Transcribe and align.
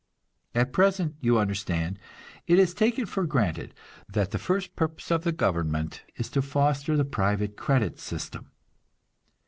At 0.55 0.73
present, 0.73 1.13
you 1.21 1.37
understand, 1.37 1.99
it 2.47 2.57
is 2.57 2.73
taken 2.73 3.05
for 3.05 3.23
granted 3.23 3.75
that 4.09 4.31
the 4.31 4.39
first 4.39 4.75
purpose 4.75 5.11
of 5.11 5.23
the 5.23 5.31
government 5.31 6.01
is 6.15 6.27
to 6.31 6.41
foster 6.41 6.97
the 6.97 7.05
private 7.05 7.55
credit 7.55 7.99
system. 7.99 8.49